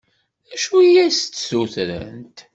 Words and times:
D 0.49 0.51
acu 0.55 0.75
i 0.81 0.89
as-d-ssutrent? 1.05 2.37